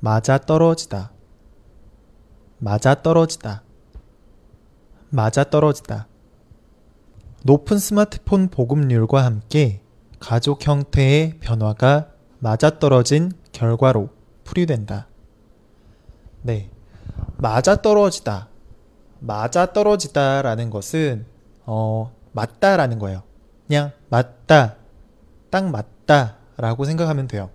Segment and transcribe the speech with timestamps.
[0.00, 1.12] 맞아 떨어지다.
[2.58, 3.62] 맞아 떨어지다.
[5.10, 6.06] 맞아 떨어지다.
[7.44, 9.80] 높은 스마트폰 보급률과 함께
[10.20, 12.08] 가족 형태의 변화가
[12.40, 14.10] 맞아떨어진 결과로
[14.44, 15.08] 풀이된다.
[16.42, 16.70] 네.
[17.36, 18.48] 맞아떨어지다.
[19.20, 21.26] 맞아떨어지다 라는 것은
[21.66, 23.22] 어, 맞다 라는 거예요.
[23.66, 24.76] 그냥 맞다.
[25.50, 27.50] 딱 맞다 라고 생각하면 돼요.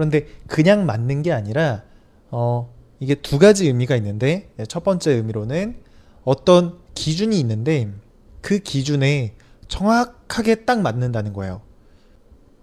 [0.00, 1.82] 그런데 그냥 맞는 게 아니라
[2.30, 5.76] 어, 이게 두 가지 의미가 있는데 첫 번째 의미로는
[6.24, 7.92] 어떤 기준이 있는데
[8.40, 9.34] 그 기준에
[9.68, 11.60] 정확하게 딱 맞는다는 거예요.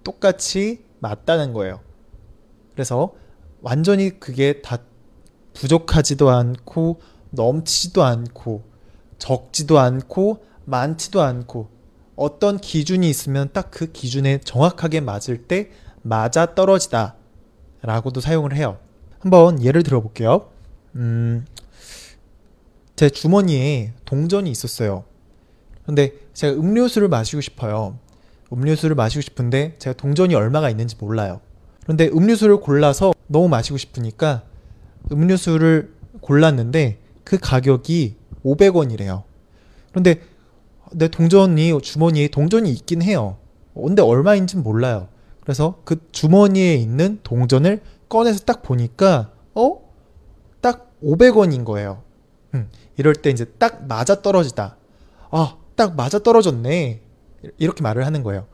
[0.03, 1.79] 똑같이 맞다는 거예요.
[2.73, 3.13] 그래서
[3.61, 4.79] 완전히 그게 다
[5.53, 8.63] 부족하지도 않고 넘치지도 않고
[9.19, 11.69] 적지도 않고 많지도 않고
[12.15, 15.69] 어떤 기준이 있으면 딱 그 기준에 정확하게 맞을 때
[16.01, 17.16] 맞아 떨어지다
[17.81, 18.77] 라고도 사용을 해요.
[19.19, 20.49] 한번 예를 들어 볼게요.
[20.95, 21.45] 음,
[22.95, 25.03] 제 주머니에 동전이 있었어요.
[25.85, 27.97] 근데 제가 음료수를 마시고 싶어요.
[28.51, 31.41] 음료수를 마시고 싶은데 제가 동전이 얼마가 있는지 몰라요.
[31.83, 34.43] 그런데 음료수를 골라서 너무 마시고 싶으니까
[35.11, 39.23] 음료수를 골랐는데 그 가격이 500원이래요.
[39.91, 40.21] 그런데
[40.91, 43.37] 내 동전이 주머니에 동전이 있긴 해요.
[43.73, 45.07] 근데 얼마인지 몰라요.
[45.47, 49.79] 그래서 그 주머니에 있는 동전을 꺼내서 딱 보니까 어?
[50.59, 52.03] 딱 500원인 거예요.
[52.53, 54.75] 음, 이럴 때 이제 딱 맞아 떨어지다.
[55.31, 57.01] 아, 딱 맞아 떨어졌네.
[57.59, 58.45] 이렇게 말을 하는 거예요.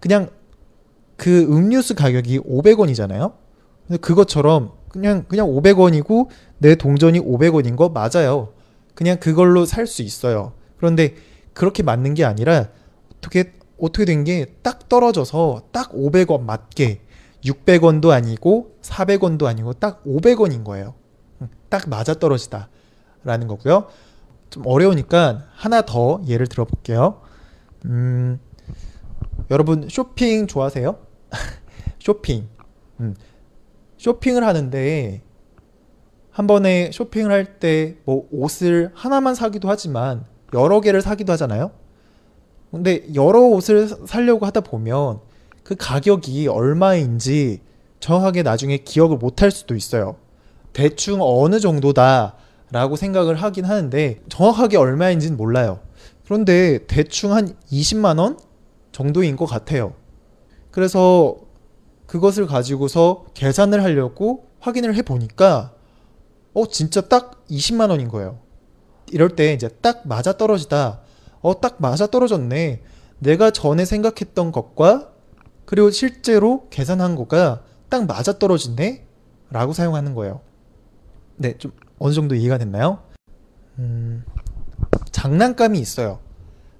[0.00, 0.28] 그냥
[1.16, 3.34] 그 음료수 가격이 500원이잖아요.
[4.00, 6.26] 그것처럼 그냥 그냥 500원이고
[6.58, 8.52] 내 동전이 500원인 거 맞아요.
[8.96, 10.52] 그냥 그걸로 살 수 있어요.
[10.78, 11.14] 그런데
[11.54, 12.70] 그렇게 맞는 게 아니라
[13.14, 17.00] 어떻게 어떻게 된 게 딱 떨어져서 딱 500원 맞게
[17.44, 20.94] 600원도 아니고 400원도 아니고 딱 500원인 거예요.
[21.68, 22.68] 딱 맞아 떨어지다.
[23.24, 23.88] 라는 거고요.
[24.50, 27.20] 좀 어려우니까 하나 더 예를 들어 볼게요.
[27.84, 28.38] 음,
[29.50, 30.96] 여러분 쇼핑 좋아하세요?
[32.00, 32.48] 쇼핑.
[33.00, 33.14] 음,
[33.98, 35.22] 쇼핑을 하는데
[36.30, 40.24] 한 번에 쇼핑을 할 때 뭐 옷을 하나만 사기도 하지만
[40.54, 41.70] 여러 개를 사기도 하잖아요.
[42.76, 45.20] 근데 여러 옷을 사려고 하다 보면
[45.62, 47.60] 그 가격이 얼마인지
[48.00, 50.16] 정확하게 나중에 기억을 못할 수도 있어요.
[50.72, 55.80] 대충 어느 정도다라고 생각을 하긴 하는데 정확하게 얼마인지는 몰라요.
[56.24, 58.38] 그런데 대충 한 20만 원
[58.92, 59.94] 정도인 것 같아요.
[60.70, 61.36] 그래서
[62.06, 65.72] 그것을 가지고서 계산을 하려고 확인을 해 보니까
[66.52, 68.38] 어 진짜 딱 20만 원인 거예요.
[69.10, 71.00] 이럴 때 이제 딱 맞아 떨어지다.
[71.46, 72.82] 어 딱 맞아 떨어졌네.
[73.20, 75.12] 내가 전에 생각했던 것과
[75.64, 79.04] 그리고 실제로 계산한 거가 딱 맞아 떨어진네?
[79.50, 80.40] 라고 사용하는 거예요.
[81.36, 81.70] 네, 좀
[82.00, 82.98] 어느 정도 이해가 됐나요?
[83.78, 84.24] 음,
[85.12, 86.18] 장난감이 있어요.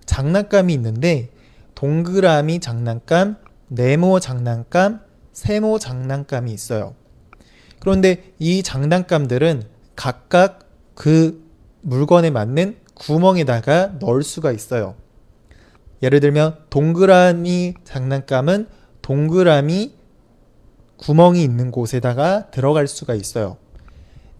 [0.04, 1.30] 장난감이 있는데
[1.76, 3.36] 동그라미 장난감,
[3.68, 5.00] 네모 장난감,
[5.32, 6.94] 세모 장난감이 있어요.
[7.78, 9.62] 그런데 이 장난감들은
[9.94, 10.60] 각각
[10.94, 11.44] 그
[11.82, 14.94] 물건에 맞는 구멍에다가 넣을 수가 있어요.
[16.02, 18.66] 예를 들면 동그라미 장난감은
[19.02, 19.94] 동그라미
[20.96, 23.58] 구멍이 있는 곳에다가 들어갈 수가 있어요.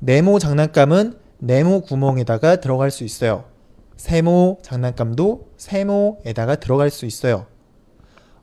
[0.00, 3.44] 네모 장난감은 네모 구멍에다가 들어갈 수 있어요.
[3.96, 7.46] 세모 장난감도 세모에다가 들어갈 수 있어요.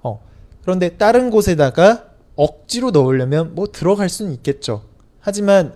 [0.02, 0.22] 어,
[0.62, 4.84] 그런데 다른 곳에다가 억지로 넣으려면 뭐 들어갈 수는 있겠죠.
[5.20, 5.76] 하지만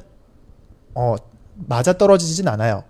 [0.95, 1.15] 어,
[1.55, 2.83] 맞아 떨어지진 않아요.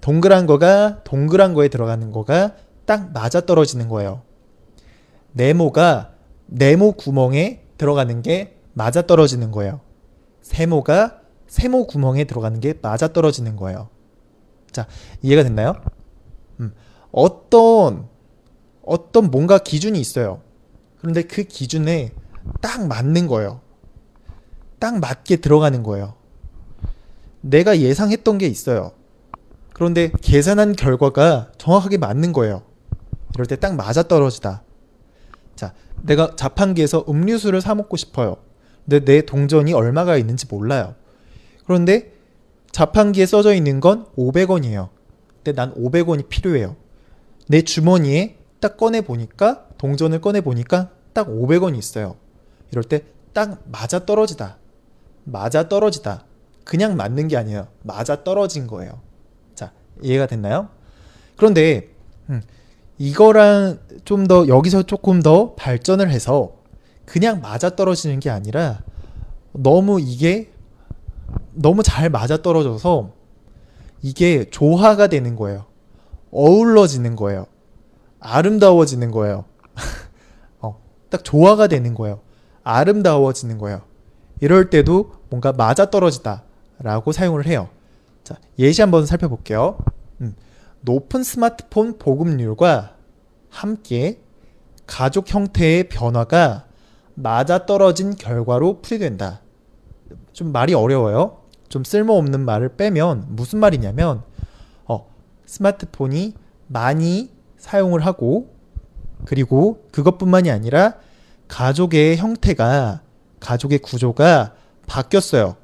[0.00, 4.22] 동그란 거가 동그란 거에 들어가는 거가 딱 맞아 떨어지는 거예요.
[5.32, 6.14] 네모가
[6.46, 9.80] 네모 구멍에 들어가는 게 맞아 떨어지는 거예요.
[10.42, 13.88] 세모가 세모 구멍에 들어가는 게 맞아 떨어지는 거예요.
[14.70, 14.86] 자,
[15.22, 15.74] 이해가 됐나요?
[16.60, 16.72] 음,
[17.12, 18.08] 어떤
[18.82, 20.40] 어떤 뭔가 기준이 있어요.
[20.98, 22.12] 그런데 그 기준에
[22.60, 23.60] 딱 맞는 거예요.
[24.78, 26.14] 딱 맞게 들어가는 거예요.
[27.40, 28.92] 내가 예상했던 게 있어요.
[29.80, 32.60] 그런데 계산한 결과가 정확하게 맞는 거예요.
[33.34, 34.62] 이럴 때 딱 맞아 떨어지다.
[35.56, 35.72] 자,
[36.02, 38.36] 내가 자판기에서 음료수를 사 먹고 싶어요.
[38.84, 40.96] 근데 내 동전이 얼마가 있는지 몰라요.
[41.64, 42.12] 그런데
[42.72, 44.90] 자판기에 써져 있는 건 500원이에요.
[45.36, 46.76] 근데 난 500원이 필요해요.
[47.48, 52.16] 내 주머니에 딱 꺼내 보니까 동전을 꺼내 보니까 딱 500원이 있어요.
[52.70, 54.58] 이럴 때 딱 맞아 떨어지다.
[55.24, 56.24] 맞아 떨어지다.
[56.64, 57.68] 그냥 맞는 게 아니에요.
[57.82, 59.00] 맞아 떨어진 거예요.
[60.00, 60.68] 자, 이해가 됐나요?
[61.36, 61.88] 그런데
[62.28, 62.42] 음,
[62.98, 66.52] 이거랑 좀 더 여기서 조금 더 발전을 해서
[67.04, 68.80] 그냥 맞아 떨어지는 게 아니라
[69.52, 70.50] 너무 이게
[71.52, 73.10] 너무 잘 맞아떨어져서
[74.02, 75.64] 이게 조화가 되는 거예요.
[76.30, 77.46] 어울러지는 거예요.
[78.20, 79.44] 아름다워지는 거예요.
[80.60, 82.20] 어, 딱 조화가 되는 거예요.
[82.62, 83.82] 아름다워지는 거예요.
[84.40, 86.44] 이럴 때도 뭔가 맞아떨어지다
[86.78, 87.68] 라고 사용을 해요.
[88.30, 89.76] 자, 예시 한번 살펴볼게요.
[90.20, 90.36] 음,
[90.82, 92.94] 높은 스마트폰 보급률과
[93.48, 94.20] 함께
[94.86, 96.66] 가족 형태의 변화가
[97.14, 99.40] 맞아떨어진 결과로 풀이된다.
[100.32, 101.40] 좀 말이 어려워요.
[101.68, 104.22] 좀 쓸모없는 말을 빼면 무슨 말이냐면
[104.84, 105.10] 어,
[105.46, 106.34] 스마트폰이
[106.68, 108.54] 많이 사용을 하고
[109.24, 110.94] 그리고 그것뿐만이 아니라
[111.48, 113.02] 가족의 형태가
[113.40, 114.54] 가족의 구조가
[114.86, 115.56] 바뀌었어요.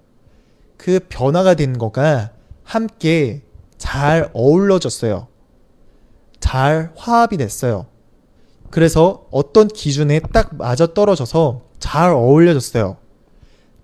[0.77, 2.36] 그 변화가 된 거가
[2.67, 3.43] 함께
[3.79, 5.29] 잘 어울러졌어요.
[6.41, 7.87] 잘 화합이 됐어요.
[8.71, 12.97] 그래서 어떤 기준에 딱 맞아 떨어져서 잘 어울려졌어요.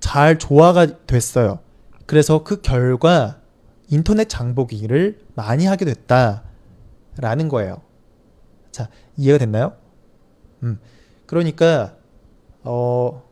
[0.01, 1.61] 잘 조화가 됐어요.
[2.07, 3.39] 그래서 그 결과
[3.89, 7.83] 인터넷 장보기를 많이 하게 됐다라는 거예요.
[8.73, 9.77] 자, 이해가 됐나요?
[10.65, 10.81] 음.
[11.27, 11.95] 그러니까
[12.65, 13.23] 어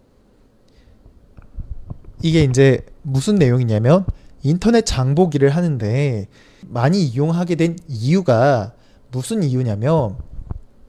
[2.22, 4.06] 이게 이제 무슨 내용이냐면
[4.42, 6.26] 인터넷 장보기를 하는데
[6.66, 8.72] 많이 이용하게 된 이유가
[9.10, 10.16] 무슨 이유냐면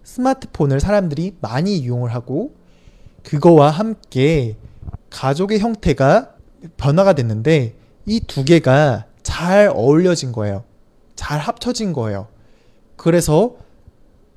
[0.03, 2.56] 스마트폰을 사람들이 많이 이용을 하고
[3.24, 4.57] 그거와 함께
[5.09, 6.36] 가족의 형태가
[6.77, 7.75] 변화가 됐는데
[8.06, 10.63] 이 두 개가 잘 어울려진 거예요.
[11.15, 12.27] 잘 합쳐진 거예요.
[12.95, 13.56] 그래서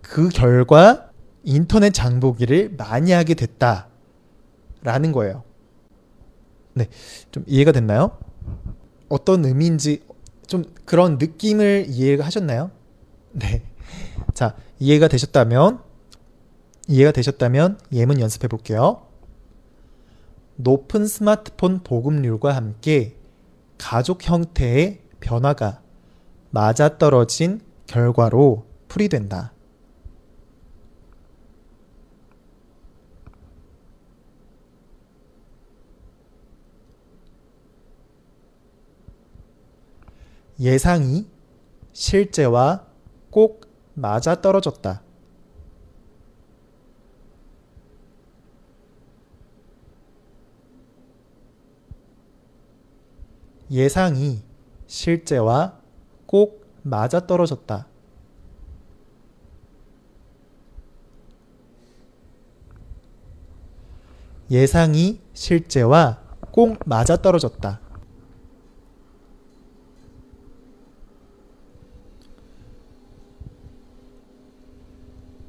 [0.02, 1.10] 그 결과
[1.42, 5.42] 인터넷 장보기를 많이 하게 됐다라는 거예요.
[6.74, 6.88] 네,
[7.30, 8.18] 좀 이해가 됐나요?
[9.08, 10.02] 어떤 의미인지
[10.46, 12.70] 좀 그런 느낌을 이해가 하셨나요?
[13.32, 13.62] 네.
[14.32, 15.80] 자, 이해가 되셨다면
[16.88, 19.02] 이해가 되셨다면 예문 연습해 볼게요.
[20.56, 23.16] 높은 스마트폰 보급률과 함께
[23.78, 25.80] 가족 형태의 변화가
[26.50, 29.52] 맞아떨어진 결과로 풀이된다.
[40.60, 41.26] 예상이
[41.92, 42.86] 실제와
[43.30, 45.02] 꼭 맞아떨어졌다.
[53.70, 54.42] 예상이
[54.86, 55.80] 실제와
[56.26, 57.86] 꼭 맞아떨어졌다.
[64.50, 66.18] 예상이 실제와
[66.52, 67.83] 꼭 맞아떨어졌다.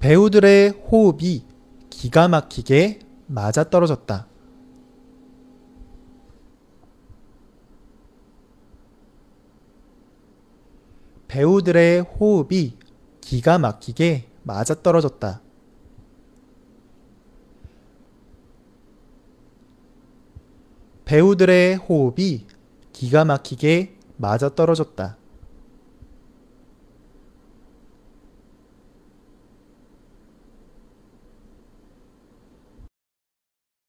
[0.05, 1.41] 배우들의 호흡이
[1.89, 4.27] 기가 막히게 맞아떨어졌다.
[11.27, 12.77] 배우들의 호흡이
[13.19, 15.41] 기가 막히게 맞아떨어졌다.
[21.05, 22.45] 배우들의 호흡이
[22.93, 25.24] 기가 막히게 맞아떨어졌다.